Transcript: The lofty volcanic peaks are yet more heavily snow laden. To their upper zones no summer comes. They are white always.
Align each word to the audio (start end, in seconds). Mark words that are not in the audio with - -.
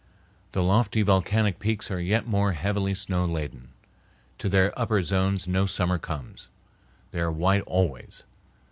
The 0.53 0.63
lofty 0.63 1.03
volcanic 1.03 1.59
peaks 1.59 1.91
are 1.91 1.99
yet 1.99 2.25
more 2.25 2.53
heavily 2.53 2.95
snow 2.95 3.23
laden. 3.23 3.67
To 4.39 4.49
their 4.49 4.73
upper 4.75 5.03
zones 5.03 5.47
no 5.47 5.67
summer 5.67 5.99
comes. 5.99 6.49
They 7.11 7.19
are 7.19 7.31
white 7.31 7.61
always. 7.67 8.23